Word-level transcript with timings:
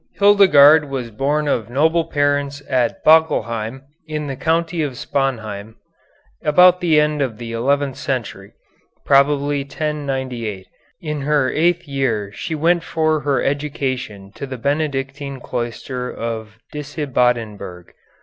Hildegarde 0.19 0.85
was 0.89 1.11
born 1.11 1.47
of 1.47 1.69
noble 1.69 2.05
parents 2.05 2.63
at 2.67 3.05
Böckelheim, 3.05 3.83
in 4.07 4.25
the 4.25 4.35
county 4.35 4.81
of 4.81 4.93
Sponheim, 4.97 5.75
about 6.43 6.81
the 6.81 6.99
end 6.99 7.21
of 7.21 7.37
the 7.37 7.51
eleventh 7.51 7.97
century 7.97 8.53
(probably 9.05 9.59
1098). 9.61 10.65
In 11.01 11.21
her 11.21 11.51
eighth 11.51 11.87
year 11.87 12.31
she 12.33 12.55
went 12.55 12.81
for 12.83 13.19
her 13.19 13.43
education 13.43 14.31
to 14.33 14.47
the 14.47 14.57
Benedictine 14.57 15.39
cloister 15.39 16.11
of 16.11 16.57
Disibodenberg. 16.73 17.91